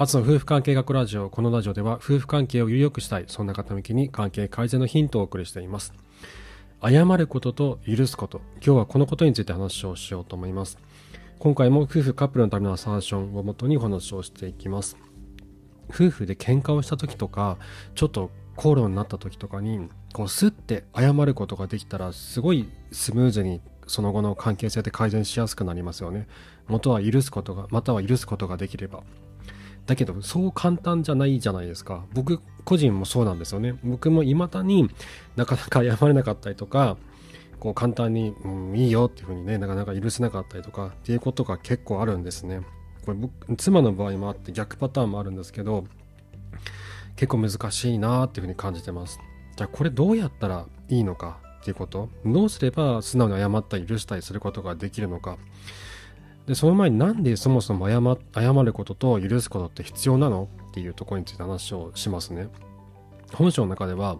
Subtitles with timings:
[0.00, 1.28] アツの夫婦関係学ラジオ。
[1.28, 3.24] このラジオでは夫婦関係をより良くしたい。
[3.26, 5.92] そんな方向けに関係改善のヒントをお送りしています。
[6.80, 8.40] 謝ることと許すこと。
[8.64, 10.78] 今日はこのことについて話をしようと思います。
[11.40, 14.96] 今回も夫婦カップルのためのアサーションをもとにお話をしていきます。
[15.90, 17.58] 夫婦で喧嘩をした時とか、
[17.96, 26.28] ちょっと口論になった時とかに、こうスッて謝ることができたら、すごいスムーズにその後の関係性で改善しやすくなりますよね。
[26.68, 29.02] 元は許すことが、または許すことができれば。
[29.88, 32.04] だけど、そう簡単じゃないじゃないですか。
[32.12, 33.74] 僕個人もそうなんですよね。
[33.82, 34.90] 僕も未だに
[35.34, 36.98] なかなか謝れなかったりとか、
[37.58, 42.60] こう簡単に、うん、いいよっていうふうにね、なかなか許せなかったりとかっていうことが結構あるんですね。
[43.06, 45.86] これ僕、妻の場合もあって逆パターンもあるんですけど、
[47.16, 49.18] 結構難しいなっていうふうに感じてます。
[49.56, 55.38] じゃあこれどうやったらいいのかっていうこと、どうすれば素直に謝ったり許したりすることができるのか、
[56.48, 58.00] で、その前になんでそもそも謝
[58.34, 62.48] 謝ることと許すことって必要なのっていうところについて話をしますね。
[63.34, 64.18] 本書の中では、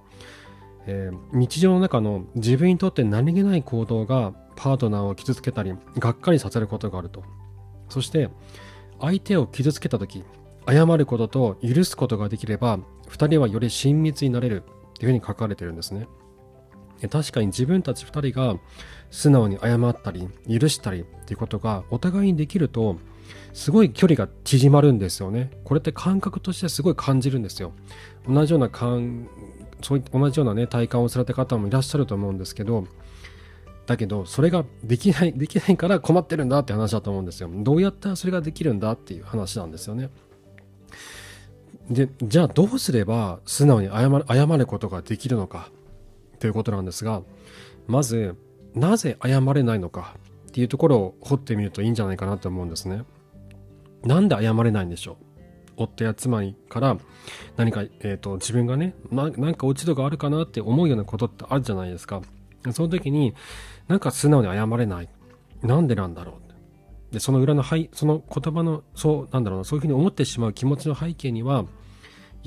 [0.87, 7.25] えー、日常の中の自分にとって何気ない行動がパートナーを傷つけたり、がっかりさせることがあると。
[7.89, 8.29] そして、
[9.01, 10.23] 相手を傷つけた時、
[10.69, 16.07] 謝ることと許すことができれば、2人はより親密になれるっていうふうに書かれてるんですね。
[17.11, 18.59] 確かに自分たち2人が
[19.11, 22.97] 素直に謝ったり許したりっていうことがお互いにできると
[23.53, 25.51] すごい距離が縮まるんですよね。
[25.65, 27.73] これって感覚としてすごい感じるんですよ。
[28.29, 29.29] 同じような感
[29.83, 32.87] そうい同じようなね体感をされた方もいらっしゃると思うんですけど
[33.87, 37.51] だけどそれができないできないから困ってるんだって話だと思うんですよ。
[37.53, 40.11] どうやったらそれができるんだっていう話なんですよね。
[41.91, 45.71] でじゃあどうすれば素直に謝る謝ることができるのか
[46.39, 47.23] ということなんですが
[47.87, 48.37] まず
[48.75, 50.17] なぜ謝れないのか
[50.49, 53.05] っていうところを掘ってみるといいんじゃないかなと思うんですね。
[54.05, 55.19] なんで謝れないんでしょ
[55.77, 55.85] う？
[55.85, 56.97] 夫や妻から
[57.57, 62.23] 何か、えーと、自分がねなんか落ち度があるかなって思うようなことってあるじゃないですか。
[62.73, 63.35] その時に
[63.87, 65.09] なんか素直に謝れない。
[65.63, 66.49] なんでなんだろう
[67.13, 71.65] で、その裏の、はい、その言葉の、そう、なんだろうな、そういうふうに思ってしまう気持ちの背景には、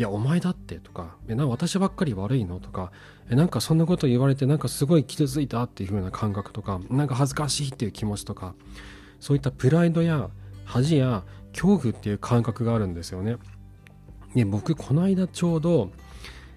[0.02, 2.92] いや、お前だってとか、え、な、私ばっかり悪いのとか、
[3.30, 8.56] え、なんかそんなこと言われてなんかすごい傷ついたっていう風な感覚とか、なんか恥ずかしいっていう気持ちとか、
[9.20, 10.32] そういったプライドや
[10.66, 13.36] 恥や恐怖っていう感覚があるんですよね。
[14.34, 15.92] で、僕、この間ちょうど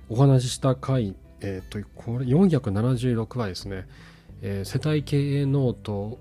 [0.08, 3.86] お話しした回、えっ、ー、と、これ476話ですね、
[4.40, 6.18] えー、世帯経営ノート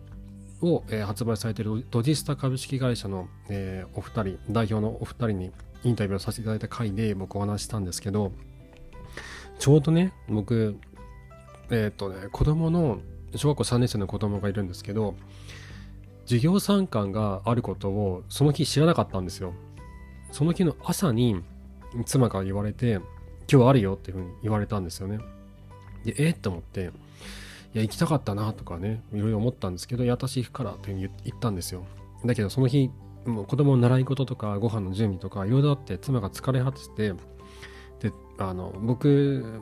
[0.62, 5.51] を、えー、発売されているドジスタ株式会社の、えー、お二人、代表のお二人に
[5.83, 8.31] インタビューをさせていただいた回で僕お話したんですけど、
[9.59, 10.77] ちょうどね、僕、
[11.69, 12.99] えっ、ー、とね、子供の、
[13.35, 15.16] 小学校3年生の子供がいるんですけど、
[16.25, 19.53] 授業参観があることをその日知らなかったんですよ。
[20.31, 21.44] その日の朝に
[22.05, 23.00] 妻から言われて、
[23.51, 25.19] 今日あるよっていうふうに言われたんですよね。
[26.05, 26.91] で、えっ、と思って、
[27.73, 31.85] いや、行きたかったなとかね、いろいろ思ったんですけど、いや、私行くからっていう言ったんですよ。
[32.25, 32.89] だけど、その日、
[33.25, 37.13] もう子供の習い事とかご飯の準備とかいろいろあって妻が疲れ果てて
[38.00, 39.61] であの僕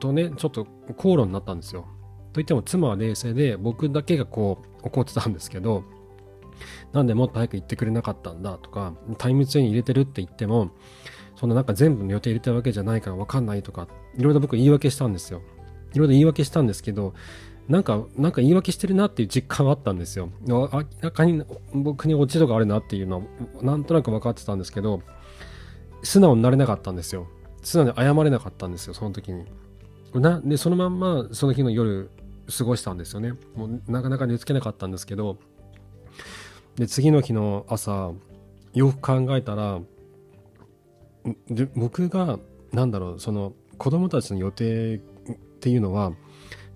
[0.00, 0.66] とねちょっと
[0.96, 1.86] 口論になったんですよ。
[2.32, 5.84] といっても妻は冷静で僕だけがこう怒ってたんですけど
[6.92, 10.70] なんでもっと早く言ってくれなかったんだとかタイムツーに入れてるって言っても
[11.34, 13.88] そんななんか全部の予定入れてるわけじゃないから分かんないとか
[14.18, 15.40] いろいろ僕言い訳したんですよ。
[15.94, 17.14] いろいろ言い訳したんですけど
[17.68, 20.30] なんか、なんか言い訳してるなっていう実感はあったんですよ。
[20.46, 20.68] 明
[21.00, 21.42] らかに
[21.74, 25.02] 僕に落ち度があるなっていうのは、なんとなく分かってたんですけど、
[26.02, 27.26] 素直になれなかったんですよ。
[27.62, 29.44] 素直に謝れなかったんですよ、その時に。
[30.14, 32.10] なで、そのまんま、その日の夜、
[32.56, 33.32] 過ごしたんですよね。
[33.56, 35.38] もう、なかなか寝つけなかったんですけど、
[36.76, 38.12] で、次の日の朝、
[38.74, 39.80] よく考えたら、
[41.48, 42.38] で僕が、
[42.72, 45.00] なんだろう、その、子供たちの予定っ
[45.60, 46.12] ていうのは、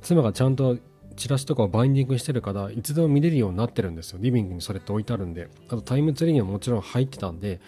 [0.03, 0.79] 妻がちゃんと
[1.17, 4.19] チラシとかをバインディングしてるからいつでも見れるようになってるんですよ。
[4.21, 5.49] リビングにそれって置いてあるんで。
[5.69, 7.61] あとタイムツリーにはもちろん入ってたんで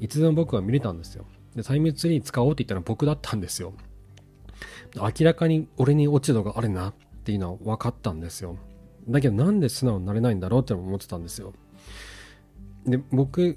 [0.00, 1.24] いつでも僕は見れたんですよ。
[1.54, 3.74] でタイムツリー使おうって言ったら僕だったんですよ。
[4.96, 6.94] 明らかに俺に落ち度があるなっ
[7.24, 8.56] ていうのは分かったんですよ。
[9.08, 11.52] だけどなんで素直になれないんだろうって思ってたんですよ。
[12.86, 13.56] で僕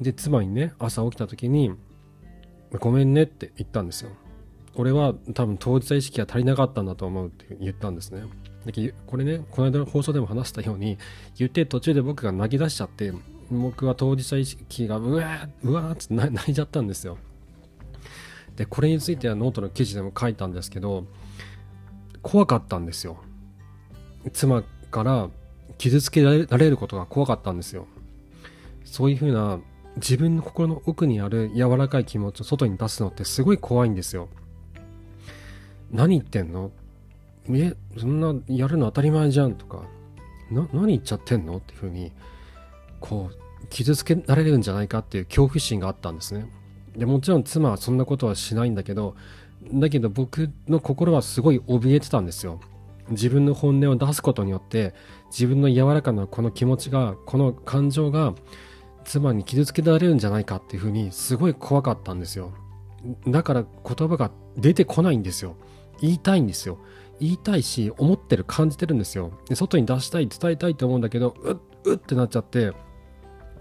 [0.00, 1.72] で妻にね朝起きた時に
[2.80, 4.10] ごめんねって言ったんですよ。
[4.76, 8.24] 俺は多分当事者意識が足りなかったんだと思うって言ったんですね。
[8.66, 10.98] でこれね、この間の放送でも話したように、
[11.36, 13.12] 言って途中で僕が泣き出しちゃって、
[13.50, 17.16] 僕は当事者意識がうわー、うわーって 泣いちゃったんですよ。
[18.56, 21.06] で、これについてはノートの記事でも書いたんですけど、
[22.22, 23.18] 怖かったんですよ。
[24.32, 25.30] 妻から
[25.78, 27.86] 傷つけられることが怖かったんですよ。
[28.84, 29.60] そういうふうな
[29.96, 34.28] 自分の心の奥にある柔らかい気持ちを外に出すのってすごい怖いんですよ。
[35.90, 36.70] 何言ってんの？
[37.50, 39.84] え、そんなやるの当たり前じゃんとか、
[40.50, 42.12] な、何言っちゃってんのっていうふうに、
[43.00, 46.50] こう、傷つけられるんじゃないかっていう恐怖心があったんですね。
[46.96, 49.14] で、もちろん妻はそんなことはしないんだけど、
[49.72, 52.60] だけど僕の心はすごい怯えてたんですよ。
[53.10, 54.92] 自分の本音を出すことによって
[55.30, 58.34] 自分の柔らかなこの気持ちがこの感情が
[59.04, 62.52] 妻に傷つけられるんじゃないかっていうふうにすごい怖かったんですよ
[63.28, 65.54] だから言葉が出てこないんですよ
[66.00, 66.78] 言いたいんですよ。
[67.18, 69.32] 言いたいし思ってる感じてるんですよ。
[69.48, 71.56] で外に出したい伝えたいと思うんだけどうっ
[71.86, 72.72] うってなっちゃって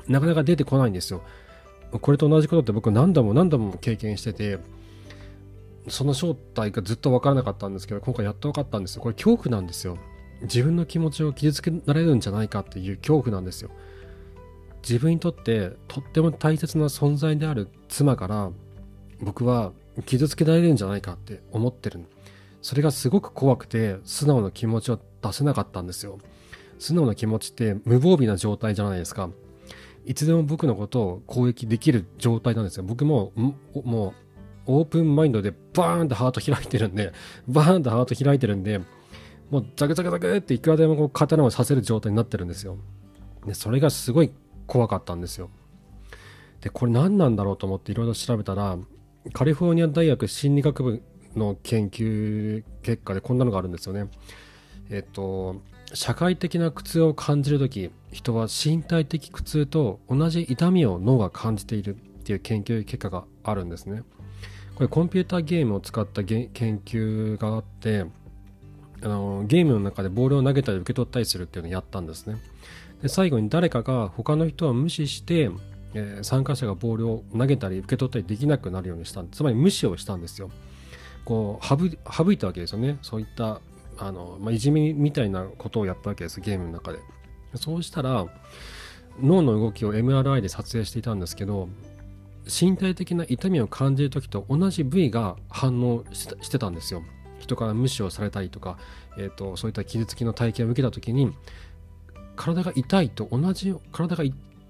[0.07, 1.21] なかなか出てこないんですよ。
[1.91, 4.59] これと同じことって僕何度も何度も経験してて
[5.87, 9.01] その正体がずっと分からなかったんですけど今回やっと分かったんですよ。
[9.01, 9.97] これ恐怖なんですよ。
[10.41, 13.69] 自分の気持ちを傷つけられるんじゃないかっていう恐怖なんですよ。
[14.81, 18.51] 自分にとってとっても大切な存在である妻から
[19.21, 19.71] 僕は
[20.05, 22.01] 傷つけられるんじゃないかって思ってる。
[22.65, 26.17] それがすごく怖くて素直な気持ちを出せなかったんですよ
[26.79, 29.29] 素直な気持ちって無防備な状態じゃないですか
[30.03, 33.33] いつでも僕のことを攻撃できる状態なんですよ僕も
[33.83, 34.15] も
[34.65, 37.13] うオープンマインドでバーンとハート開いてるんで、
[37.47, 38.79] バーンとハート開いてるんで、
[39.51, 42.79] もうザクザクザクっていくらでもこう刀をさせる状態になってるんですよ。
[43.45, 44.31] で、それがすごい
[44.65, 45.51] 怖かったんですよ。
[46.61, 48.75] で、これ何なんだろうと思っていろいろ調べたら、
[49.33, 51.03] カリフォルニア大学心理学部
[51.35, 54.07] の研究結果でこんなのがあるんですよね。
[54.89, 55.61] えっと、
[55.93, 64.03] 社会的な苦痛を感じるとき、人は身体的苦痛と同じ痛みを脳が感じているっていう研究結果があるんですね。
[64.75, 68.05] これコンピューターゲームを使った研究があって
[69.01, 72.37] あのゲームの中でボールを投げたり受け取ったりするっていうのをやったんですね
[73.01, 75.49] で最後に誰かが他の人を無視して、
[75.93, 80.49] えー、参加者がボールを投げたり受け取ったりできなくなるようにしたつまり無視をしたんですよ
[81.25, 81.65] こう
[82.13, 82.97] 省いたわけですよね。
[83.01, 83.59] そういった
[83.97, 86.99] あの、まあ、いじめみたいなことをやったわけですゲームの中で。
[87.55, 88.25] そうしたら
[89.21, 91.69] 脳の動きを MRI で撮影していたんですけど
[92.45, 97.03] 身体的な痛みを感じる時と同じ部位が反応してたんですよ。
[97.39, 98.77] 人から無視をされたりとか、
[99.17, 101.33] えーと、そういった傷つきの体験を受けた時に
[102.35, 104.23] 体が痛いと同じ体が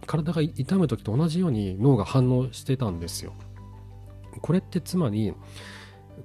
[0.05, 3.33] 体が痛む時と同じように脳が反応してたんですよ。
[4.41, 5.33] これってつまり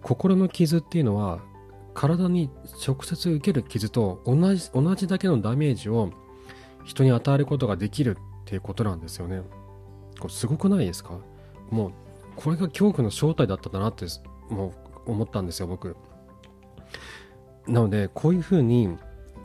[0.02, 1.40] 心の傷っていうのは
[1.94, 2.50] 体に
[2.86, 6.10] 直接受ける傷と同じ同じだけのダメージを
[6.84, 9.42] 人に与えることができるっていうことなんですよね。
[10.18, 11.18] こすごくないですか？
[11.70, 11.92] もう
[12.36, 14.06] これが恐怖の正体だったんだなって
[14.48, 14.74] も
[15.06, 15.96] う思ったんですよ僕。
[17.66, 18.96] なのでこういうふうに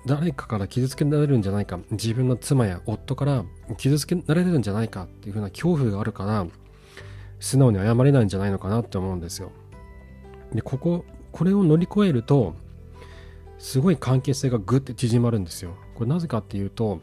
[0.06, 3.44] 誰かから傷つけられるんじゃないか自分の妻や夫から
[3.78, 6.46] 傷つけられるんじゃないかっていうふうな恐怖があるから
[7.40, 9.52] 素直に謝れないんじゃないのかなって思うんですよ。
[10.56, 12.56] でこここれを乗り越えると
[13.58, 15.76] すごい関係性がぐって縮まるんですよ。
[15.96, 17.02] これなぜかっていうと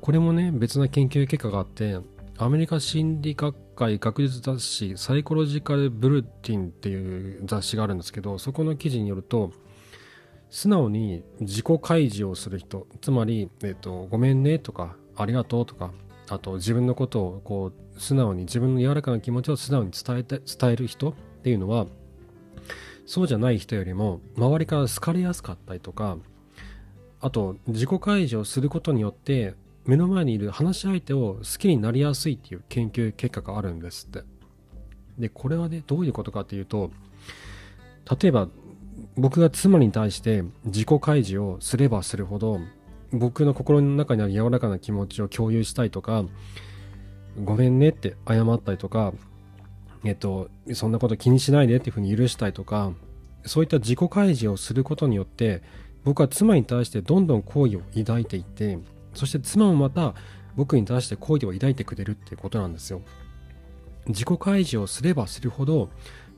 [0.00, 1.98] これもね別な研究結果があって
[2.36, 9.52] アメリカ心理学会学術雑誌サイコロジカル・ブルーティンっていう雑誌があるんですけどそこの記事によると
[10.50, 15.92] 素直に自己開示をする人つまり、えっと、ごめんねとかありがとうとか
[16.28, 21.86] あと自分のことをこう素直に自分の柔らかな気持ちを素直に伝えて伝える人っていうのは
[23.06, 26.16] そうじゃない人よりも周りから好かれやすかったりとか
[27.20, 29.54] あと自己開示をすることによって
[29.86, 34.22] 目の前にいる話し相手を好きになりやすいっていう研究結果があるんですって。
[35.18, 36.90] で、これはね、どういうことかっていうと、
[38.20, 38.48] 例えば
[39.16, 42.60] 僕が妻に対して自己開示をすればするほど、
[43.12, 46.24] 僕の心の中にある柔らかな気持ちを共有したいとか、
[47.42, 49.12] ごめんねって謝ったりとか、
[50.04, 52.92] えっと、そんなこと気にしないでっていうふうに許したいとか、
[53.46, 55.62] そういった自己開示をすることによって、
[56.04, 58.78] 僕は妻に対してどんどん好意を抱いていって、
[59.14, 60.14] そして妻もまた
[60.56, 63.00] 僕に対して好意を抱いてくれるっていうことなんですよ。
[64.06, 65.88] 自己開示をすればするほど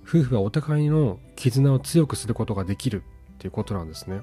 [0.07, 3.03] 夫婦はお互いの絆を強くすることができる
[3.35, 4.21] っていうことなんですね。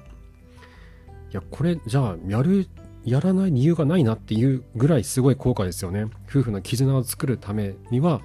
[1.30, 2.68] いやこれじゃあやる
[3.04, 6.06] やらない理由がないなっていうぐらいすごい効果ですよね。
[6.28, 8.22] 夫婦の絆を作るためには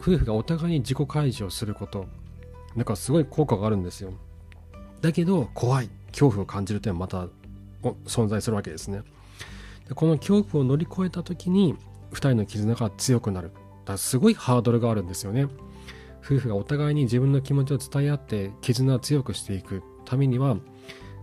[0.00, 2.06] 夫婦がお互いに自己開示をすること。
[2.74, 4.12] なんかすごい効果があるんですよ。
[5.00, 5.90] だけど怖い。
[6.10, 7.28] 恐怖を感じるというのはまた
[8.06, 9.02] 存在するわけですね。
[9.88, 11.74] でこの恐怖を乗り越えた時に
[12.12, 13.48] 2人の絆が強くなる。
[13.48, 15.46] だからすごいハードルがあるんですよね。
[16.24, 20.60] 夫婦がお互いに自分の気持ちを伝え合って絆を強くしていくためにはこ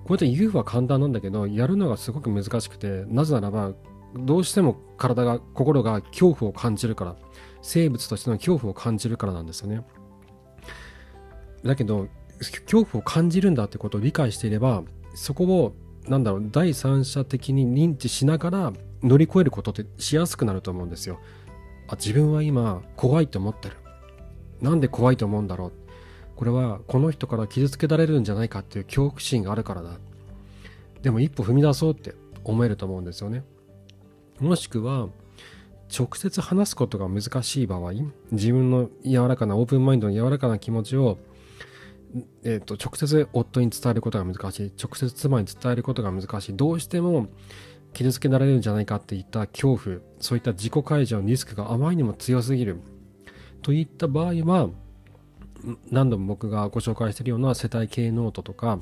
[0.10, 3.74] うやって言うは簡単なんだけどやるのがすごく難しくてなぜならば
[4.16, 7.16] どうしても体が心が恐怖を感じるから。
[7.64, 9.84] 生物としての恐怖を感じるからなんですよね。
[11.64, 14.84] だけど恐怖を感じるんだってことを理解していれば
[15.16, 15.74] そこを
[16.08, 21.20] なんだろう第三者的に認知しながら乗り越えることってしやすくなると思うんですよ。
[21.88, 23.78] あ自分は今怖いと思ってる。
[24.62, 25.72] なんで怖いと思うんだろう。
[26.36, 30.00] これはこの人から傷つけられるんじゃないかっていう恐怖心があるからだ。
[31.02, 33.44] でも一歩踏み出そうって思えると思うんですよね。
[34.40, 35.08] もしくは
[35.98, 37.92] 直接話すことが難しい場合
[38.32, 41.18] 自分の柔らかなオープンマインドの柔らかな気持ちを
[42.44, 44.72] えーと、直接夫に伝えることが難しい。
[44.80, 46.56] 直接妻に伝えることが難しい。
[46.56, 47.28] どうしても
[47.94, 52.78] 傷つけられるんじゃないかっていった恐怖そういった自己開示のリスクがあまりにも強すぎる。
[53.62, 54.70] といった場合は
[55.90, 58.80] 何度も僕がご紹介しているような世帯経営ノートとか、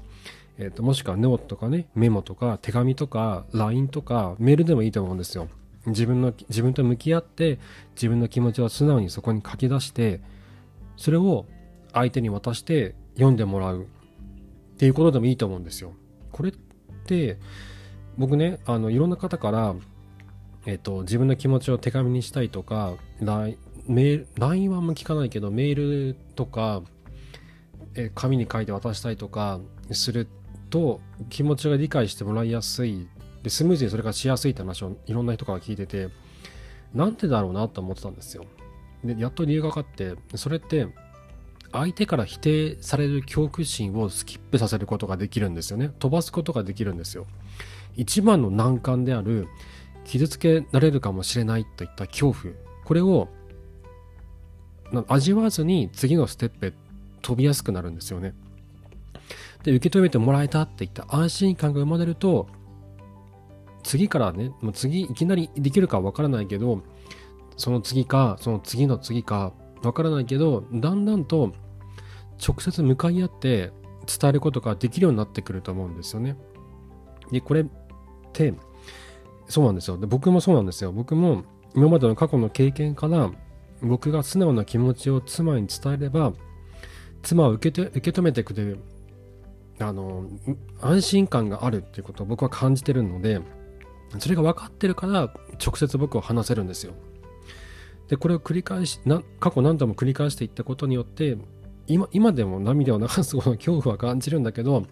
[0.57, 5.47] えーと、もしくはノートとかねメモとか手紙とか LINE とかメールでもいいと思うんですよ。
[5.87, 7.59] 自分の自分と向き合って
[7.95, 10.21] 自分の気持ちを素直にそこに書き出して
[10.95, 11.45] それを
[11.93, 13.85] 相手に渡して読んでもらうっ
[14.77, 15.93] ていうことでもいいと思うんですよ。
[16.31, 16.53] これっ
[17.05, 17.37] て
[18.17, 19.75] 僕ねあのいろんな方から、
[20.65, 25.75] えっと、自分の気持ちを手紙にしたいとか LINE はあんま聞かないけどメー
[26.13, 26.83] ルとか
[27.95, 29.59] え紙に書いて渡したいとか
[29.91, 30.27] する
[30.69, 33.07] と気持ちが理解してもらいやすい
[33.43, 36.09] でスムーズにそれがしやすいって話をいろんな人から聞いてて
[36.93, 38.45] なんでだろうなと思ってたんですよ。
[39.03, 40.87] でやっと理由が分かってそれって
[41.71, 45.91] 相手から否定される恐怖心をスキップさせることができるんですよね。
[45.99, 47.25] 飛ばすことができるんですよ。
[47.95, 49.47] 一番の難関である
[50.03, 52.53] 傷つけられるかもしれないといった恐怖。
[52.83, 53.29] これを
[55.07, 56.73] 味わわずに次のステップへ
[57.21, 58.33] 飛びやすくなるんですよね。
[59.63, 62.47] で受け止めてもらえたっていった安心感が生まれると
[63.91, 66.81] 次からねもう次いきなりできるかわからないけど
[67.57, 69.51] その次かその次の次か
[69.83, 71.51] わからないけどだんだんと
[72.41, 73.73] 直接向かい合って
[74.07, 76.37] 伝えることができるようになってくると思うんですよね。
[77.31, 77.65] で、これっ
[78.33, 78.53] て、
[79.47, 79.97] そうなんですよ。
[79.97, 80.93] で僕もそうなんですよ。
[80.93, 81.43] 僕も
[81.75, 83.29] 今までの過去の経験から
[83.81, 86.33] 僕が素直な気持ちを妻に伝えれば
[87.23, 88.79] 妻は受けて受け止めてくれる
[89.79, 90.25] あの
[90.81, 93.41] 安心感があるっていうことを僕は感じてるので
[94.19, 96.93] それが分かってるから直接僕は話せるんですよ。
[98.07, 101.37] でこれを繰り返しな過去何度も繰り返していったことによって
[101.87, 104.85] 今今でも涙を流すほどの恐怖は感じるんだけど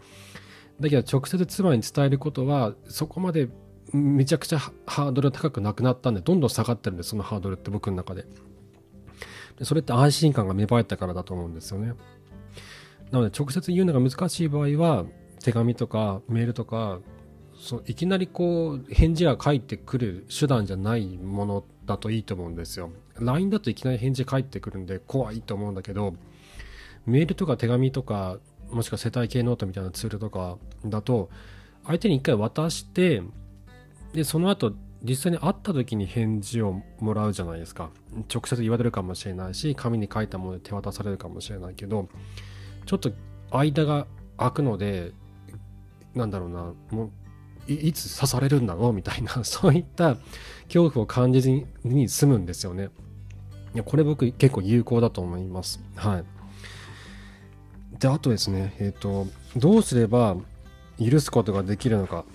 [0.80, 3.50] だけど直接妻に伝えることはそこまで
[3.92, 8.26] めちゃくちゃハードル高くなくなったんでどんどん下がってるんですそのハードルって僕の中で
[9.58, 11.94] でそれって安心感が芽生えたからだと思うんですよね
[13.12, 15.06] なので直接言うのが難しい場合は
[15.44, 17.00] 手紙とかメールとか
[17.60, 22.90] そういきなりこう返事が返ってくる手段じゃないものだといいと思うんですよ。
[23.20, 26.16] LINE だといきなり返事返ってくるんで怖いと思うんだけど
[27.06, 28.40] メールとか手紙とか
[28.72, 31.30] もしくは世帯経営ノートみたいなツールとかだと
[31.86, 33.22] 相手に一回渡して
[34.14, 34.74] でその後
[35.04, 37.90] 実際に会った時に返事をもらうじゃないですか。
[38.34, 42.08] 直接言われるかもしれないし紙に書いたもので手渡されるかもしれないけど
[42.86, 43.12] ちょっと
[43.52, 45.12] 間が空くので
[46.16, 47.12] なんだろうなもう
[47.74, 48.94] いつ刺されるんだろう？
[48.94, 50.18] みたいな そういった
[50.66, 52.90] 恐怖を感じずに済むんですよね。
[53.76, 55.80] いやこれ僕結構有効だと思います。
[55.96, 56.24] はい。
[58.00, 60.38] であとですねえっ、ー、とどうすれば
[61.00, 62.26] 許すことができるのか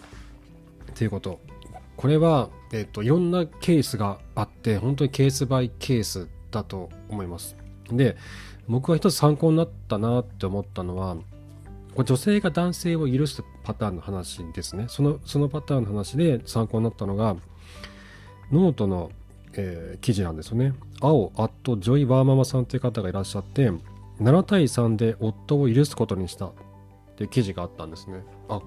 [0.91, 1.41] っていうこと。
[1.97, 7.57] これは、えーと、いろんなケースがあって本当にケースバイケースだと思います。
[7.89, 8.17] で
[8.67, 11.17] 僕が一つ参考になったなって思ったのは
[12.03, 17.37] 女性が男性を許すパターンの話ですねそのそのパターンの話で参考になったのが
[18.53, 19.11] ノートの、
[19.55, 23.73] えー、記事なんですよね青アットジョイ・ワーママさんという方がいらっしゃって
[24.21, 26.53] 7対3で夫を許すことにしたっ
[27.17, 28.23] ていう記事があったんですね。
[28.49, 28.61] あ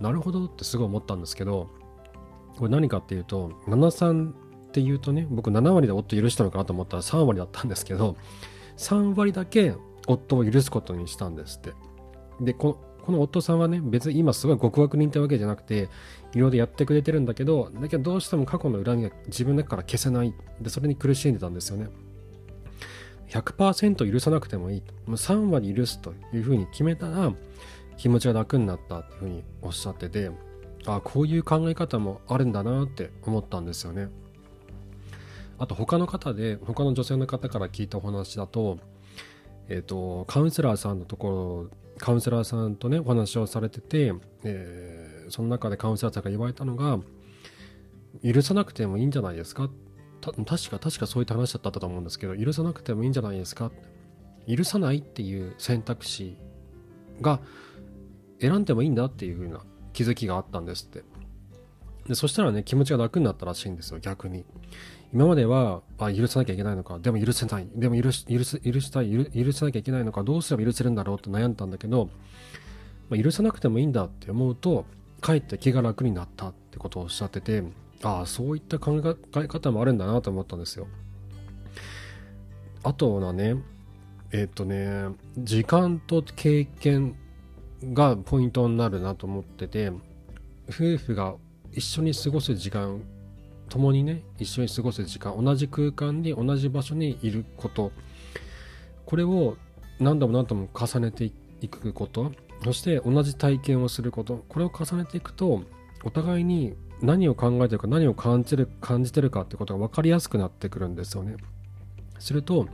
[0.00, 1.68] なるほどってすごい思ったんですけど
[2.56, 4.34] これ何かっていうと73っ
[4.70, 8.16] ていうとね僕7割で夫許したのかなと思ったら3割だったんですけど
[8.76, 9.74] 3割だけ
[10.06, 11.72] 夫を許すことにしたんですって。
[12.40, 12.78] でこ
[13.08, 15.88] この夫さんはね別に今すごい極悪人ってわけじゃなくて
[16.34, 21.88] いろいろやってくれてるんだけどだけどどうしても過去の恨みが自分の中から消せないでそれに苦しんでたんですよね。
[23.30, 27.32] 100%許さなくてもいいもう3割許すというふうに決めたら
[27.96, 30.30] 気持ちが楽になったっていうふうにおっしゃってて
[30.84, 34.08] あこういう考え方もあるんだなって思ったんですよね
[35.58, 38.78] あと他の方で他の女性の方から聞いたお話だと
[39.70, 44.12] えっ、ー、とカウンセラーさんのところカウンセラーさんとねお話をされてて、
[44.44, 46.98] えー、その中でカウンセラーさんが言われたのが
[48.24, 49.68] 許さなくてもいいんじゃないですか？
[50.20, 53.70] た確か確かそういった話だったと思うんですけど許さなくてもいいんじゃないですか？
[54.48, 56.36] 許さないっていう選択肢
[57.20, 57.40] が
[58.40, 59.60] 選んでもいいんだっていう風な
[59.92, 61.04] 気づきがあったんですって。
[62.08, 64.44] でそしたらね気持ちが楽になったらしいんですよ逆に。
[65.12, 72.10] 今まではあ許さなきゃいけないのかでも許せないでも許し許す許したい許許さなきゃいけないのかどうすれば許せるんだろうって悩んだんだけど、
[73.08, 74.84] まあ、許さなくてもいいんだって思うと
[75.22, 77.62] かえって気が楽になったってことをおっしゃってて
[78.02, 79.02] ああそういった考
[79.36, 80.86] え方もあるんだなと思ったんですよ。
[82.84, 83.56] あとはね
[84.30, 87.16] えっ、とね時間と経験
[87.82, 89.90] がポイントになるなと思ってて
[90.68, 91.34] 夫婦が
[91.72, 93.02] 一緒に過ごす時間
[93.68, 97.92] 共にね一緒に過ごす時間同じ空間に同じ場所にいること。
[99.04, 99.56] これを
[100.00, 101.24] 何度も何度も重ねて
[101.60, 102.32] いくこと。
[102.64, 104.44] そして同じ体験をすること。
[104.48, 105.62] これを重ねていくと
[106.04, 111.36] お互いに何を考えてるか何を感じる感じてるかってことが分かりやすくなってくるんですよね。
[112.18, 112.66] すると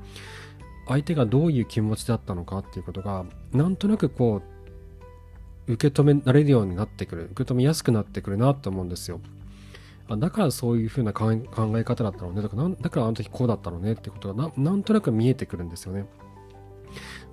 [0.86, 4.53] 相手がどういう気持ちだったのかっていうことがなんとなくこう
[5.66, 9.20] 受け止められるようになってくる受け止めやすくなってくるなと思うんですよ。
[10.08, 12.42] あだからそういうふうな考え方だったのね。
[12.42, 13.92] だからだからあの時こうだったのね。
[13.92, 16.06] ってことがなんとなく見えてくるんですよね。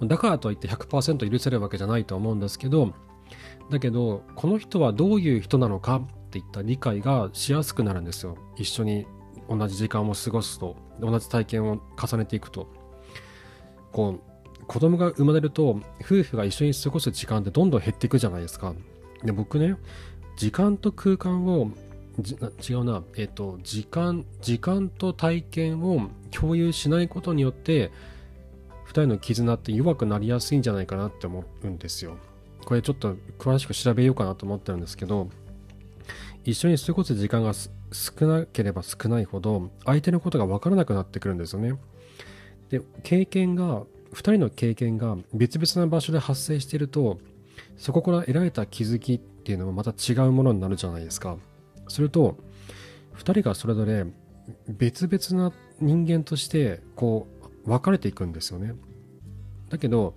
[0.03, 2.93] だからといって100%許せるわけじゃないと思うんですけど
[3.69, 8.38] だけどこの人はどういう人なのかっていった理解がしやすくなるんですよ。
[8.57, 9.05] 一緒に
[9.50, 12.67] 同じ時間を過ごすと同じ体験を重ねていくと。
[13.91, 14.30] こう
[14.71, 18.73] 子供が生まれると夫婦が一緒に過ごす時間ってどんどん減っていくじゃないですか
[19.21, 19.75] で僕ね
[20.37, 21.71] 時間と空間を
[22.65, 27.91] 違うな、えっ、と、時間、時間と体験を共有しないことによって、
[28.87, 32.17] 2人の絆って弱くなりやすいんじゃないかなって思うんですよ。
[32.65, 35.29] これちょっと詳しく調べようかなと思ってるんですけど、
[36.43, 41.75] 一緒に過ごす時間が少なければ少ないほど、相手のことが分からなくなってくるんですよね。
[42.69, 47.19] で、経験が、2人の経験が別々な場所で発生していると、
[47.77, 51.37] そこから得られた気づきっていうのもまた違うものになるじゃないですか。
[51.91, 52.37] すると
[53.17, 54.05] 2人がそれぞれ
[54.67, 57.27] 別々な人間としてこ
[57.65, 58.74] う分かれていくんですよね
[59.69, 60.15] だけど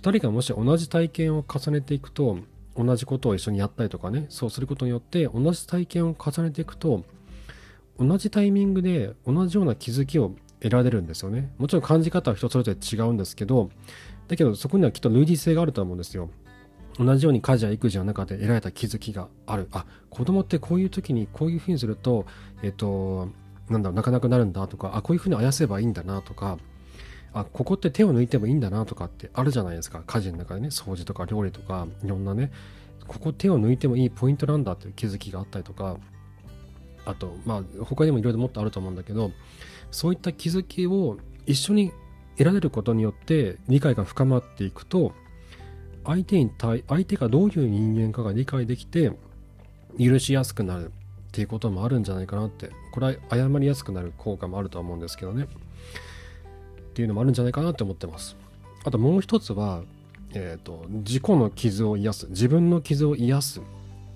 [0.00, 2.38] 2人がもし同じ体験を重ねていくと
[2.76, 7.04] 同じことを一緒にやったりとかねそうすることによって同じ体験を重ねていくと
[7.98, 11.52] 同じタイミングで同じような気づきを得られるんですよね。
[11.58, 13.70] もちろん感じ方は人それぞれ違うんですけど
[14.28, 16.30] だけどそこにはきっと類似性があると思うんですよ。
[16.98, 19.68] 同じように家事や育児の中で得られた気づきがある。
[19.72, 22.26] あ子供ってこういう時にこういうふうにすると
[22.62, 23.28] えっ、と
[23.68, 26.58] なんだろう泣かなくなるんだとかあこういうふうにあやせばいいんだなとか
[27.32, 30.02] あここって手を抜いてもいいんだなとかってあるじゃないですか。
[30.06, 32.50] 家事の中でね掃除とか料理とかいろんなね
[33.06, 35.96] ここ手を抜いてもいいポイントなんだっていう気づきがあったりとか
[37.04, 39.30] あとまあ他にもいろいろもっとあると思うんだけど
[39.90, 41.92] そういった気づきを一緒に
[42.36, 45.12] 得られることによって理解が深まっていくと
[46.04, 49.12] 相手に対相手がどういう人間かが理解できて
[49.98, 50.90] 許しやすくなるっ
[51.32, 55.44] ていうこともあるんじゃないかなってこれは謝りやすくなる効果もあるとは思うんですけどね。
[55.44, 58.36] っていうのもあるんじゃないかなって思ってます。
[58.84, 59.82] あともう一つは
[60.34, 63.62] えっ、ー、と自己の傷を癒す自分の傷を癒すっ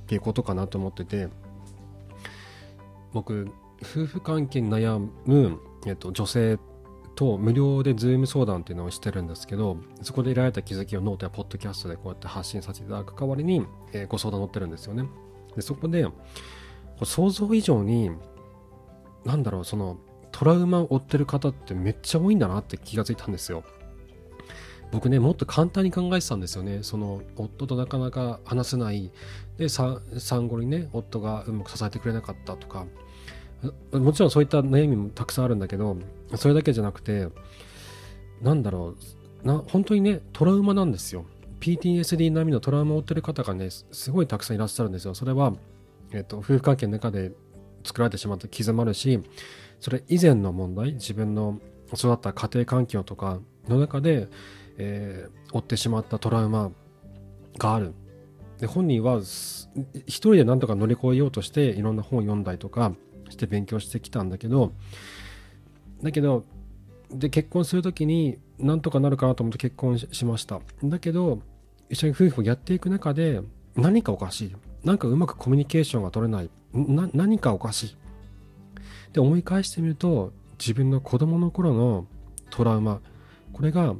[0.06, 1.28] ていうことかなと思ってて
[3.12, 3.50] 僕
[3.82, 6.58] 夫婦関係に悩む、えーと、女性
[7.14, 15.04] と無料で Zoom 相談っていうのをしてるんですけどそこで得られた気づきをノートやポッドキャストでこうやって発信させていただく代わりに、えー、ご相談乗ってるんですよね。
[15.54, 16.06] でそこで
[17.04, 18.10] 想像以上に
[19.24, 19.98] なんだろうその
[20.30, 23.64] トラウマを負ってる方ってめっちゃ多いんだなって気がついたんですよ。
[24.90, 26.82] 僕ねもっと簡単に考えてたんですよね。
[26.82, 29.10] その夫となかなか話せない。
[29.58, 30.00] で産
[30.48, 32.86] 後にね夫がうまく支えてくれなかったとか。
[33.92, 35.96] もちろんそういった悩みもたくさんあるんだけど
[36.34, 37.28] それだけじゃなくて
[38.40, 38.94] なんだろ
[39.44, 41.24] うな本当にねトラウマなんですよ。
[41.60, 45.14] PTSD 並みのトラウマを負ってる方がねすごいたくさんいらっしゃるんですよ。
[45.14, 45.52] それは、
[46.12, 47.32] えっと、夫婦関係の中で
[47.84, 49.20] 作られてしまった傷もあるし
[49.80, 51.60] それ以前の問題自分の
[51.92, 54.28] 育った家庭環境とかの中で、
[54.78, 56.72] えー、負ってしまったトラウマ
[57.58, 57.94] がある。
[58.62, 59.64] で本人は一
[60.06, 62.94] 人で何とか乗り越えようとしていろんな本を読んだりとか
[63.28, 64.72] して勉強してきたんだけど
[66.00, 66.44] だけど
[67.10, 70.60] で結婚する時になんとかなるかなと思って結婚しました。
[70.84, 71.40] だけど
[71.90, 73.40] 一緒に夫婦をやっていく中で
[73.74, 74.56] 何かおかしい。
[74.84, 76.50] なんかうまくコミュニケーションが取れない。
[76.72, 77.96] 何かおかしい。
[79.12, 82.06] で思い返してみると自分の子供の頃の
[82.50, 83.00] トラウマ。
[83.52, 83.96] これが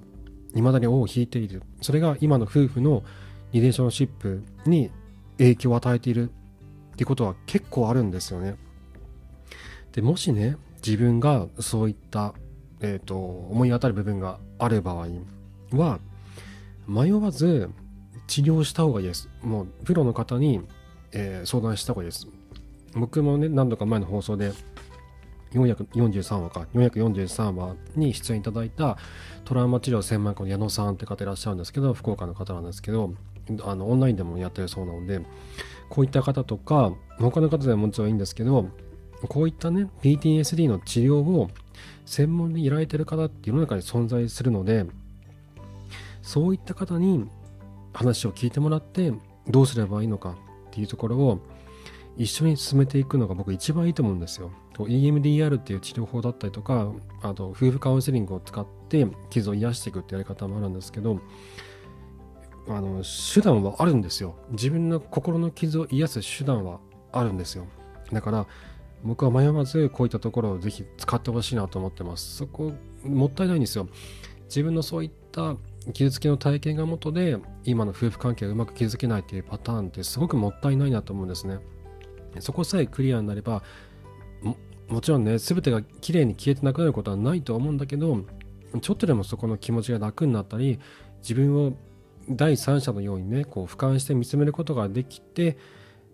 [0.55, 1.65] 未だに尾を引いている。
[1.81, 3.03] それが今の夫婦の
[3.53, 4.91] リレーションシップに
[5.39, 8.57] 影響を与えているっていうことは結構あるんですよね。
[9.93, 12.35] でもしね自分がそういった、
[12.81, 15.07] えーと、思い当たる部分がある場合
[15.73, 16.01] は
[16.87, 17.71] 迷わず
[18.27, 19.29] 治療した方がいいです。
[19.43, 20.61] もうプロの方に、
[21.13, 22.27] えー、相談した方がいいです。
[22.95, 24.53] 僕もね何度か前の放送で
[25.53, 28.97] 443話か443話に出演いただいた
[29.45, 33.13] トラウマ治療専門家の矢野さんって方いらっしゃるんですけど福岡の方なんですけど
[33.63, 35.21] あのオンラインでもやってるそうなので
[35.89, 38.69] こういった方とか他の方でももちろんいいんですけど
[39.29, 41.51] こういったね PTSD の治療を
[42.07, 44.87] 専門に依頼てる方って世の中に存在するので
[46.23, 47.29] そういった方に
[47.93, 49.13] 話を聞いてもらって
[49.49, 50.35] どうすればいいのかっ
[50.71, 51.39] ていうところを
[52.17, 54.51] 一緒に進めていくのが僕一番いいと思うんですよ。
[54.79, 61.21] EMDR っていう治療法だったりとかあと夫婦カウンセリングを使って傷を癒していくってやり方もあるんですけど
[62.69, 63.03] あの
[63.35, 64.37] 手段はあるんですよ。
[64.51, 66.81] 自分の心の傷を癒す手段は
[67.13, 67.67] あるんですよ。
[68.13, 68.47] だから
[69.03, 72.37] 僕は迷わずこういったところをぜひ使ってほしいなと思ってます。
[72.37, 72.73] そこ
[73.05, 73.89] もったいないんですよ。
[74.45, 75.57] 自分のそういった
[75.93, 81.59] 傷つきの体験が元で今の夫婦関係がうまく築けないっていうパターンってすごくもったいないなと思うんですね。
[82.41, 83.63] そこさえクリアになれば
[84.89, 88.25] もちろんね全てが綺麗に消えてなくなることはないと思うんだけど
[88.81, 90.79] ちょっとでもそこの気持ちが楽になったり
[91.21, 91.73] 自分を
[92.29, 95.57] 第三者のようにねこう俯瞰して見つめることができて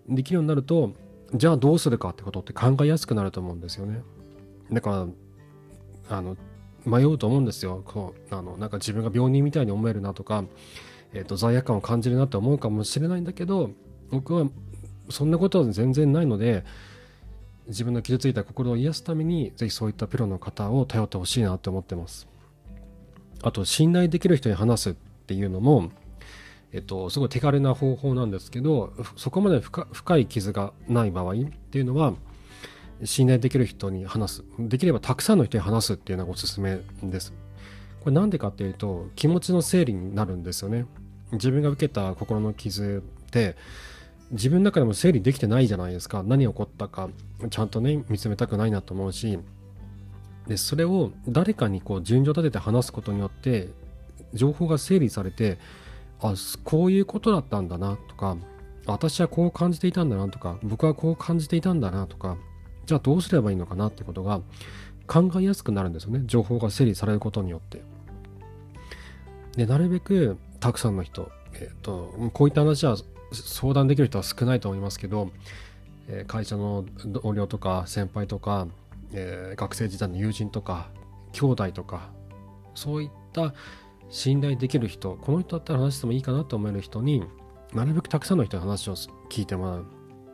[0.09, 0.93] できるようになると
[1.35, 4.03] じゃあどうするかってことって考えやすくなると思うんですよね。
[4.73, 5.07] だか
[6.09, 6.37] らあの
[6.87, 7.83] 迷うと思うんですよ。
[7.85, 10.45] こうあのなんか自分が病人みたいに思えるなとか、
[11.13, 13.71] えーと、罪悪感を感じるなって思うかもしれないんだけど
[14.11, 14.49] 僕は
[15.11, 16.65] そんなことは全然ないので
[17.67, 22.27] 自分の傷ついた心を癒すためにぜひそういったプロの方を頼ってほしいなって思ってます。
[23.43, 24.95] あと信頼できる人に話すっ
[25.27, 25.91] ていうのも
[26.73, 31.35] えっと、すごい手軽な方法なんですけどそこまで深い傷がない場合っ
[31.71, 32.15] ていうのは
[33.05, 34.45] 信頼できる人に話す。
[34.59, 37.33] できればたくさんの人に話すっていうのがおすすめです。
[38.01, 40.87] これなんでかっていうと気持ちの整理になるんですよね。
[41.33, 43.57] 自分が受けた心の傷って
[44.31, 46.23] 自分の中でも整理できてないじゃないですか。
[46.23, 47.09] 何起こったか
[47.51, 49.39] ちゃんとね見つめたくないなと思うし。
[50.49, 53.69] でそれを誰かにこう順序立てて話すことによって
[54.33, 55.59] 情報が整理されて
[56.21, 58.37] あこういうことだったんだなとか
[58.87, 62.37] 私はこう感じていたんだなとか僕はこう感じていたんだなとか
[62.87, 64.41] じゃあどうすればいいのかなってことが
[65.07, 66.23] 考えやすくなるんですよね。
[66.27, 67.83] 情報が整理されることによって。
[69.57, 72.97] でなるべくたくさんの人、えーと、こういった話は
[73.33, 75.31] 相談できる人は少ないと思いますけど、
[76.09, 78.69] えー、会社の同僚とか先輩とか、
[79.13, 80.89] えー、学生時代の友人とか
[81.33, 82.11] 兄弟とか
[82.75, 83.55] そういった
[84.11, 87.23] 信頼できる人この人だったら話してもいいかなと思える人に
[87.75, 88.95] なるべくたくさんの人の話を
[89.29, 89.87] 聞いてもらう。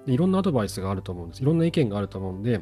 [0.06, 1.42] いろんなアドバイスがあると思うんです。
[1.42, 2.60] いろんな意見があると思うんで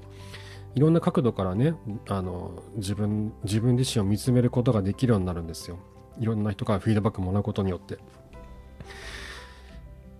[0.75, 1.75] いろんな角度からね
[2.09, 5.79] あの自分自分自身を見つめることができるようになるんですよ。
[6.19, 7.95] いろんな人からフィードバックもらうことによって。
[7.95, 7.99] っ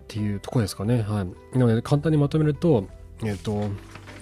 [0.09, 1.03] ていうとこですかね。
[1.03, 1.59] はい。
[1.59, 2.87] なので簡単にまとめると
[3.25, 3.69] えっ、と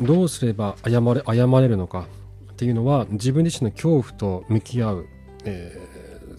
[0.01, 2.07] どうすれば謝れ謝れるのか
[2.53, 5.07] っていうのは自分自身の恐怖と向き合う、
[5.45, 5.90] え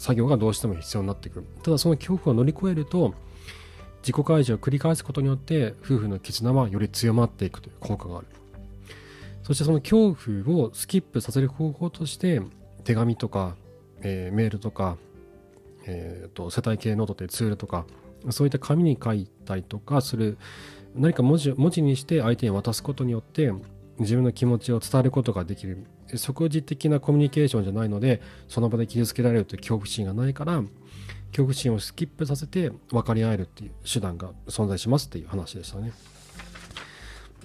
[0.01, 1.45] 作業がどうしても必要になってくる。
[1.61, 3.13] ただその恐怖を乗り越えると
[4.01, 8.27] 自己開示を繰り返すことによって夫婦の絆はより強まっていくという効果がある。
[9.43, 12.41] そしてその恐怖をスキップさせる方法として
[12.83, 13.55] 手紙とか、
[14.01, 14.97] えー、メールとか、
[15.85, 17.85] えーと、世帯経営ノートというツールとか
[18.31, 20.39] そういった紙に書いたりとかする。
[20.95, 23.53] 何か文字文字にして相手に渡すことによって
[23.99, 25.85] 自分の気持ちを伝えることができる。
[26.17, 30.63] 即時的なコミュニケーションじゃないのでその場で傷つけられるという恐怖心がないから
[31.31, 35.93] 恐怖心をスキップさせて分かり合えるっていう手段が存在しますっていう話でしたね。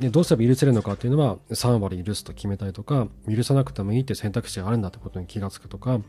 [0.00, 6.00] でどうすれば許せるのかっていうのは3割許すと決めたりとか許さなくてもいいっていう選択肢があるんだってことに気がつくとか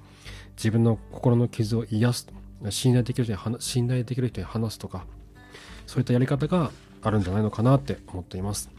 [0.58, 2.28] 自分の心の傷を癒す
[2.70, 5.06] 信頼できる人に信頼できる人に話すとか
[5.86, 8.70] そういったやり方があるんじゃないのかなって思っています。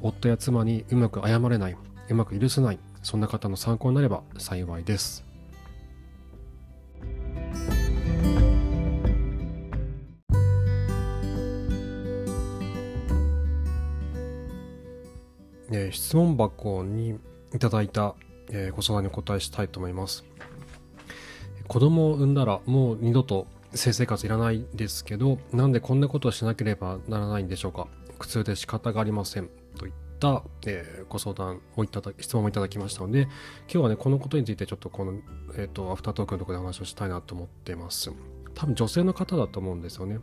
[0.00, 1.76] 夫や妻にうまく謝れない、
[2.10, 5.24] うまく許せない、そんな方の参考になれば幸いです。
[15.70, 17.20] えー、質問箱に
[17.54, 18.16] いただいた、
[18.50, 20.24] えー、ご相談にお答えしたいと思います。
[21.68, 27.86] 子供を産んだらもう二度と性生活いらないですけど、なんでこんなことをしなければならないんでしょうか
[28.18, 29.48] 苦痛で仕方がありません。
[30.18, 33.30] た、えー、ご相談をいただき質問をいただきましたので今
[33.68, 35.14] 日はねこのことについてちょっとこの、
[35.56, 38.12] えーと、アフタートークのところで話をしたいなと思ってます。
[38.54, 40.18] 多分女性の方だと思うんですよね。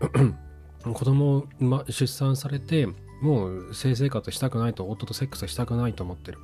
[0.82, 2.88] 子供を、ま、出産されて
[3.20, 6.38] もう性生活したくないと夫とセックスしたくないと思ってる。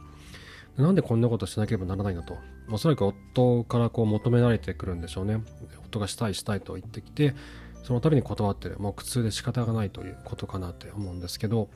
[0.77, 2.37] なんでこんなことしなければならないのと。
[2.71, 5.43] おそらく夫からこう求められてくるんでしょうね。
[5.85, 7.35] 夫がしたいしたいと言ってきて
[7.83, 8.79] その度に断ってる。
[8.79, 11.71] もう苦痛で仕方がないということかなって思うんですけど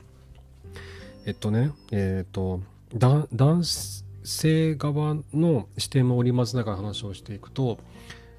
[1.25, 2.61] えっとねえっと
[2.93, 7.79] 男性側の視点も織り交ぜながら話をしていくと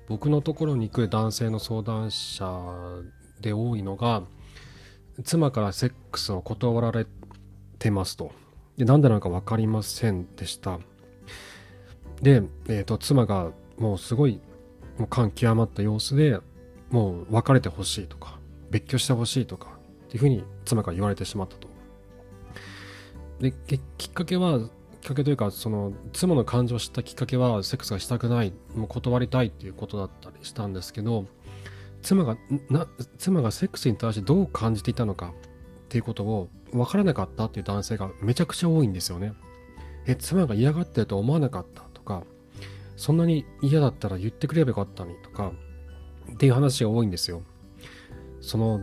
[0.09, 2.47] 僕のところに来る男性の相談者
[3.41, 4.23] で多いのが
[5.25, 7.07] 妻からセックスを断られ
[7.79, 8.33] てますと。
[8.77, 10.79] で何でなのか分かりませんでした。
[12.23, 14.41] で、えーと、妻がもうすごい
[14.99, 16.39] もう感極まった様子で
[16.91, 18.39] もう別れてほしいとか
[18.71, 19.71] 別居してほしいとか
[20.07, 21.72] っていうふうに妻から言われてしまったと。
[23.43, 23.53] で
[23.99, 24.69] きっかけはきっ
[25.09, 31.27] かけというかその妻の感情を知ったきっかけはセックスがしたくないもう断りたいっていうことだったりしたんですけど
[32.03, 32.39] 妻が
[32.71, 32.87] な
[33.19, 39.35] 妻がセックスに対してどう感じていたのかっていうことを分からなかったっていう男性がめちゃくちゃ多いんですよね。
[40.07, 41.83] え、妻が嫌がってると思わなかった？
[41.93, 42.25] とか、
[42.97, 45.19] そんなに嫌だったら言ってくれればよかったのに？
[45.23, 45.53] とか、
[46.33, 47.43] っていう話が多いんですよ。
[48.41, 48.81] その、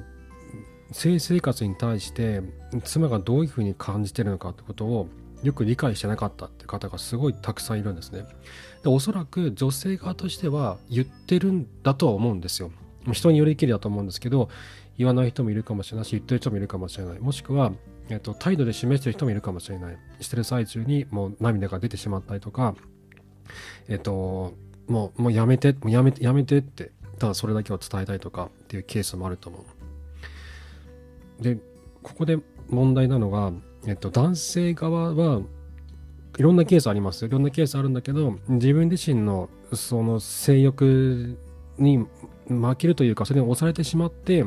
[0.92, 2.42] 性生活に対して
[2.84, 5.08] 妻がどういうふうに感じてるのかってことを
[5.44, 8.26] よく理解してなかったって方がすごいたくさんいるんですね。
[8.84, 12.72] でおそらく女性側としては言ってるんだとは思うんですよ。
[13.14, 14.50] 人によりきりだと思うんですけど
[14.98, 17.72] 言わない人もいるかもしれないし言ってる人もいるかもしれないもしくは、
[18.10, 22.76] えっと、態度で示してる人もいるかもしれないしてる最中にもう涙が出てしまったりとか
[23.88, 24.54] えっと
[24.88, 29.79] もうもうやめてもうやめてやめてってただそれだけを伝えたいとかっていうケースもあると思う
[31.40, 31.58] で
[32.04, 33.52] ここで問題なのが、
[33.88, 35.42] えっと、男性側は
[36.38, 41.38] いろんなケースありますいろんなケースあるんだけど自分自身のその性欲
[41.78, 42.06] に
[42.48, 44.46] 負けるというかそれに押されてしまって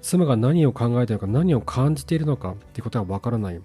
[0.00, 3.60] 妻が何を考えているのか何を感じているのかっていうことがわからない。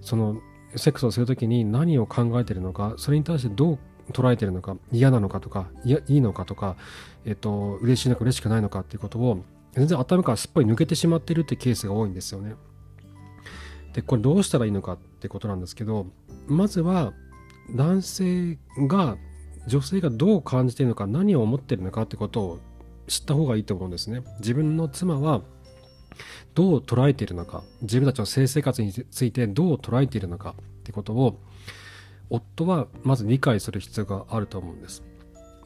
[0.00, 0.40] その
[0.76, 3.78] セックスをするときに何を考えているのかそれに対してどう
[4.12, 6.76] 捉えているのか嫌なのかとかいやいいのかとか、
[7.24, 12.54] えっと、嬉しいのか嬉しくないのかっていうことを全然頭からすっぽり抜けてしまっているってケースが多いんですよね。
[13.94, 16.06] でこれどうしたらいいのかってことなんですけど
[16.46, 17.12] まずは
[17.74, 18.58] 男性
[18.88, 19.16] が
[19.66, 22.58] 女性がどう感じているのか何を思っているのかってことを
[23.06, 24.22] 知った方がいいと思うんですね。
[24.38, 25.42] 自分の妻は
[26.54, 31.40] どう捉えているのか自分たちの性生活についてどう捉えているのかってことを
[32.28, 35.02] 夫はまず理解する必要があると思うんです。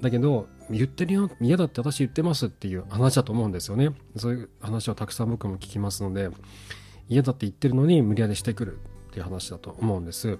[0.01, 3.91] だけど言ってるよ嫌だって私言ってますっていう話だと思うんですよね。
[4.17, 6.31] そういう話をたくさん僕も聞きますので
[7.09, 10.39] 嫌だって言ってるのに無理やりしてくるっていう話だと思うんです。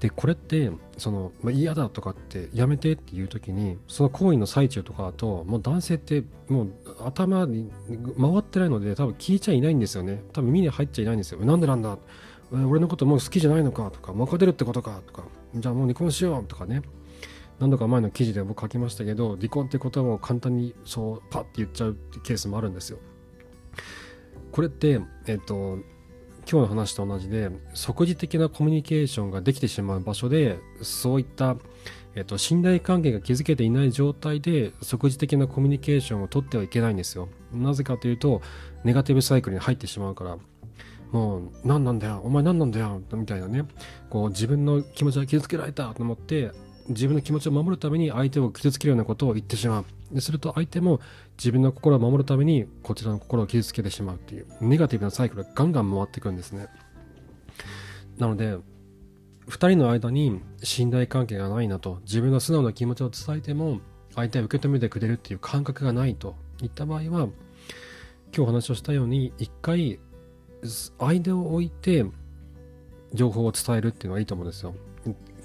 [0.00, 6.72] でこれってその、ま、嫌だとかってやめてっていう時にその行為の最中とかだともう男性ってもう
[7.04, 11.98] 頭に回ってないので多分聞いちゃいないんですよね多分耳に入っちゃいないんですよなんでなんだ？
[12.52, 15.24] 俺のこともう好きじゃないのかとか別れるってことかとか
[15.56, 16.82] じゃあもう離婚しようとかね
[17.58, 22.98] 何度か前の記事で僕書きましたけど離婚ってことを簡単にそうパッて言っちゃうってケースもあるんですよ。
[24.52, 25.78] これってえっ、と
[26.50, 31.56] 今日の話と同じで即時的なコミュニケーションができてしまう場所でそういった、
[32.14, 37.28] えっと、信頼関係が築けていない状態で即時的なコミュニケーションを取ってはいけないんですよ。
[37.52, 38.40] なぜかというと
[38.82, 40.38] ネガティブサイクルに入ってしまうから。
[41.12, 43.64] もう何なんだよお前何なんだよみたいなね。
[44.08, 46.52] こう自分の気持ちが傷つけられたと思って
[46.88, 49.84] 自分の気持ちを守るために相手を傷つけるようなことを言ってしまう。
[50.12, 51.00] ですると相手も
[51.36, 56.68] 自分の心を守るためにこちらの心を傷つけてしまうっていうネガティブなサイクルがガンガン回ってくるんですね。
[58.16, 58.56] なので
[59.48, 63.80] 2人の間に信頼関係がないなと自分の素直な気持ちを伝えても
[64.14, 67.30] 相手は受け止めてくれるっていう感覚がないといった場合は今
[68.32, 70.00] 日お話をしたように一回
[70.98, 72.04] 相手を置いて
[73.14, 74.74] 情報を伝えるっていうのはいいと思うんですよ。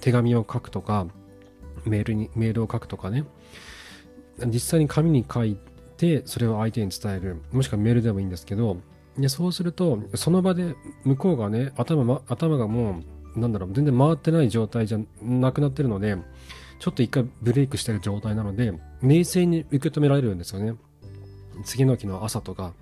[0.02, 1.08] 手紙を書くとか
[1.86, 3.26] メールにメールを書くとかね。
[4.48, 5.58] 実際に紙に書い
[5.98, 7.42] てそれを相手に伝える。
[7.52, 8.78] もしくはメールでもいいんですけど
[9.18, 13.02] でそうするとその場で向こうがね頭,、ま、頭がも
[13.36, 16.18] うなんだろう全然回ってない状態じゃなくなってるので
[16.80, 20.76] ちょっと一回ブレイクしてる状態なので冷静に受け止められるんですよね。
[21.64, 22.74] 次の日の朝とか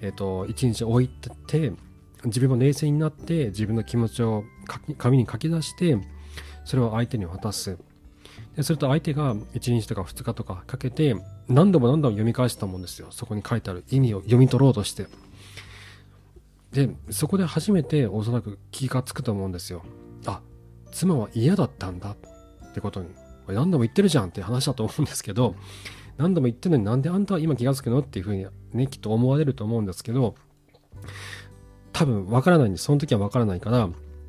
[0.00, 1.72] えっ、ー、と一日置いてて
[2.24, 4.44] 自分も冷静になって自分の気持ちを
[4.96, 5.98] 紙に書き出して
[6.64, 7.76] それを相手に渡す。
[8.56, 11.16] ですると相手が1日とか2日とかかけて
[11.48, 13.08] 何度も何度も読み返すと思うんですよ。
[13.10, 15.06] そこに書いてある意味を読み取ろうとして。
[16.72, 19.82] でそこで初めておそらく気がつくと思うんですよ。
[20.26, 20.40] あ
[20.92, 22.12] 妻は嫌だったんだ。
[22.12, 23.08] ってことに。
[23.52, 25.54] 何度も言ってるじゃんって話だと思うんですけど
[26.16, 30.34] 何度も言ってるのになんであんたは今気がつくのっていうふうにねきっと思われると思うんですけど
[31.92, 33.88] 多分わからないんでその時はわからないから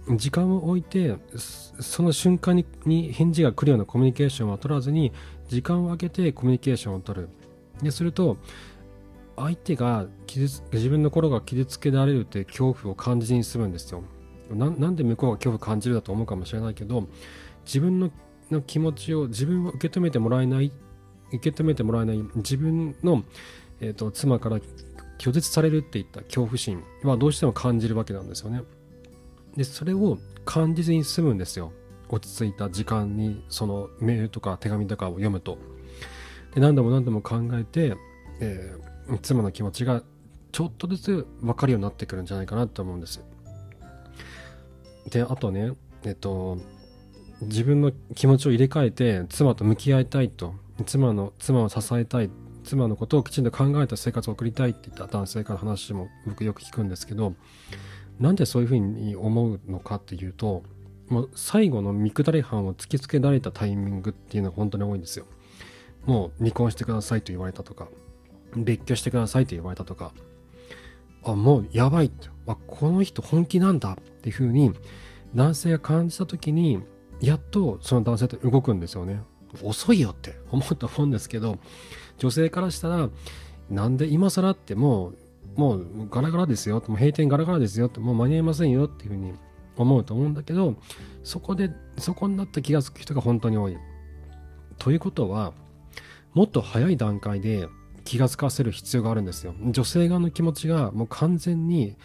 [0.10, 5.12] 時間を置いてその瞬間に返事が来るようなコミュニケーションは取らずに
[5.48, 7.30] 時間を空けてコミュニケーションを取る
[7.82, 8.38] ですると
[9.36, 14.04] 相手が傷自分の心が傷つけられるって恐怖を感じにするんですよ
[14.50, 17.08] なんで向こうが恐怖を感じるだと思うかもしれないけど
[17.66, 18.12] 自分の
[18.52, 20.72] の気持ちを自分を受け止めてもらえない
[21.32, 23.24] 受け止めてもらえない自分の、
[23.82, 24.60] えーと、妻から
[25.18, 28.62] 拒絶されるっていった恐怖心はどうしても感じるわけなんですよね。
[29.56, 31.72] でそれを感じずに済むんですよ。
[32.10, 35.58] 落ち着いた時間にそのメールとか手紙とかを読むと。
[36.54, 37.96] で何度も何度も考えて、
[38.40, 40.04] えー、妻の気持ちが
[40.52, 43.22] ちょっとずつ分かるようになってくるんじゃないかなと思うんです。
[45.10, 45.72] であとね
[46.04, 46.58] えっと
[47.42, 50.54] 自分の気持ちを入れ替えて妻と向き合いたいと
[50.86, 52.30] 妻の妻を支えたい
[52.64, 57.36] 妻のことをきちんと考えた生活を送りたいって言った男性から話も僕よく聞くんですけど
[58.20, 60.64] なんでそういうふうに思うのかっていうと
[61.10, 65.26] もう最後の見下り犯を突きつけられたタイミングっていうのが本当に多いんですよ。
[66.06, 67.88] もう離婚してくださいと言われたとか
[68.56, 70.14] 別居してくださいと言われたとか
[71.24, 72.12] あもうやばい
[72.46, 74.72] あこの人本気なんだっていうふうに
[75.34, 76.84] 男性が感じた時に
[77.22, 79.22] やっとその男性って動くんですよね。
[79.64, 81.60] 遅いよって思うと思うんですけど、
[82.18, 83.10] 女性からしたら、
[83.70, 85.18] なんで今更ってもう、
[85.56, 89.34] もうガラガラですよ、もう閉店ガラガラですよって、もう間に合いませんよっていうふうに
[89.78, 90.76] 思うと思うんだけど、
[91.24, 93.78] そこで、そこになった気がつく人が本当に多い。
[94.78, 95.54] ということは、
[96.34, 97.68] もっと早い段階で
[98.04, 99.56] 気がつかせる必要があるんですよ。
[99.70, 101.96] 女性側の気持ちがもう完全に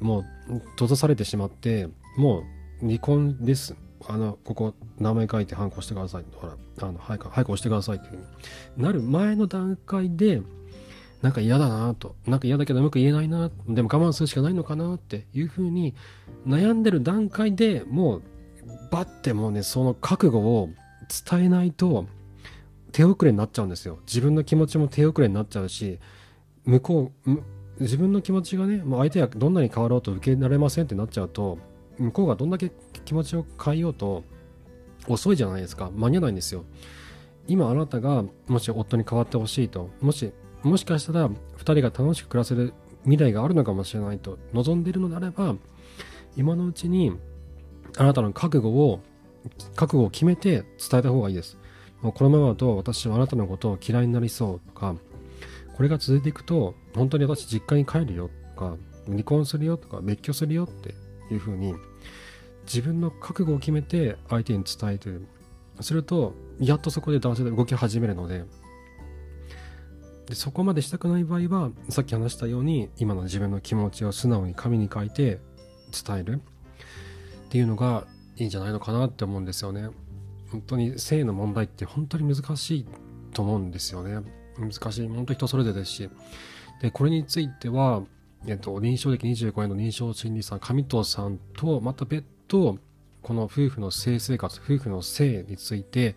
[0.00, 0.24] もう
[0.70, 2.44] 閉ざされてしまって、も
[2.82, 3.74] う離婚です
[4.08, 6.24] あの、ここ、名前書いて反抗してください。
[6.34, 8.16] ほら、あの、早く、早く押してくださいっていうふう
[8.78, 10.42] になる前の段階で、
[11.22, 15.94] なんか嫌だなと、なんか嫌だけどうまく言えないな、でも我慢するしかないのかなっていうふうに
[16.46, 18.22] 悩んでる段階でもう、
[18.90, 20.70] バッてもうね、その覚悟を
[21.28, 22.06] 伝えないと、
[22.92, 23.98] 手遅れになっちゃうんですよ。
[24.06, 25.98] 自分の気持ちも手遅れになっちゃうし、
[26.64, 27.30] 向こう、
[27.80, 31.58] 自分の気持ちがね、もう相手がどんなに変わろうと受けられませんってなっちゃうと、
[31.98, 32.72] 向こうがどんだけ
[33.04, 34.24] 気持ちを変えようと
[35.06, 35.90] 遅いじゃないですか。
[35.94, 36.64] 間に合わないんですよ。
[37.46, 45.54] 今あなたがもし夫に変わってほしいともしもしかしたら2人が楽しく暮らせる未来があるのかもしれないと望んでいるのであれば
[46.36, 47.18] 今のうちに
[47.96, 49.00] あなたの覚悟を
[49.74, 51.56] 覚悟を決めて伝えた方がいいです。
[52.02, 54.94] もうこのままだと私はあなたのことを嫌いになりそうとか
[55.76, 60.94] これが続いていくと本当に私実家に帰るよとか離婚するよとか別居するよって
[61.30, 61.74] いうふうに
[62.64, 65.10] 自分の覚悟を決めて相手に伝えて
[65.80, 68.44] するとやっとそこで男性で動き始めるので
[70.26, 75.40] でそこまでしたくない場合はさっき話したように今の自分の気持ちを素直に紙に書いて
[76.06, 76.40] 伝える。
[77.46, 78.06] っていうのが
[78.36, 79.88] いいんじゃないのかなって思うんですよね。
[80.50, 82.86] 本当に性の問題って本当に難しい
[83.32, 84.20] と思うんですよね。
[84.56, 85.08] 難しい。
[85.08, 86.10] 本当人それぞれですし。
[86.80, 88.02] でこれについては
[88.46, 92.78] えっと、臨床歴25年の臨床心理士さん上藤さんとまた別と
[93.22, 96.16] この夫婦の性生活夫婦の性について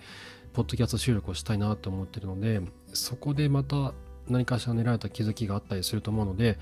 [0.53, 2.61] ポッドキャスト収録をしたいなと思ってるので
[2.93, 3.93] そこでまた
[4.27, 6.57] 何かしら狙われた気づきがあったりすると思うので、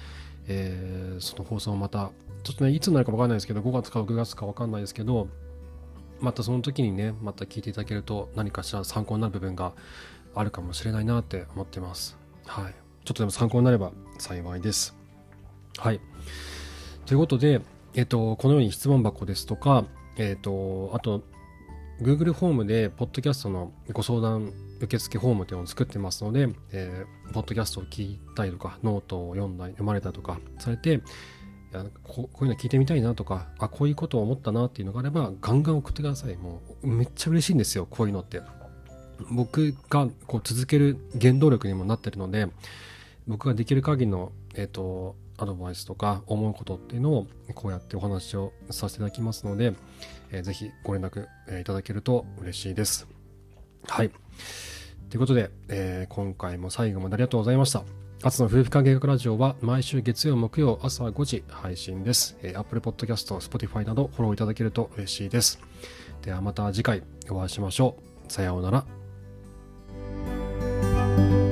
[0.48, 2.12] えー、その放送をまた
[2.44, 5.28] ちょっとねいつになるか分かんないですけど5月か6月か分かんないですけど
[6.20, 9.74] またその時にねまた聞いていただけると何かしら参考になる部分が
[10.34, 12.18] あるかもしれないなって思ってます。
[12.46, 12.74] はい。
[13.04, 14.96] ちょっとでも参考になれば幸いです。
[15.78, 16.00] はい。
[17.06, 17.62] ということで
[17.94, 19.84] えっと、このように質問箱ですとか、
[20.16, 21.24] えっと、あと、
[22.02, 31.00] Google フォームで、ポッドキャストのご相談受付フォームというのを作ってますので、えー、ポッドキャストを聞いたりとか、ノートを読んだり、読まれたとかされて、
[32.04, 36.36] こういうの聞いてみたいなとか、あ、こういうことを思ったなっていうのがあれば、ガンガン送ってください。
[36.38, 38.42] もう、めっちゃ嬉しいんですよ、こういうのって。
[39.30, 42.48] 僕がこう続ける原動力にもなってるので、
[43.28, 49.74] 僕ができる限りの、えっ、ー、と、アドバイスとか思うことっていうのをこうやってお話をさせていただきますので、
[50.32, 53.08] えー、ぜひご連絡、えー、いただけると嬉しいです。
[53.88, 54.12] はい。
[55.10, 57.84] ということで、えー、今回も最後までありがとうございました。
[58.24, 62.38] 朝の夫婦関係学ラジオは毎週月曜、木曜朝5時配信です。
[62.44, 65.60] えー、Apple Podcast、Spotify などフォローいただけると嬉しいです。
[66.22, 67.96] ではまた次回お会いしましょ
[68.28, 68.32] う。
[68.32, 71.51] さようなら。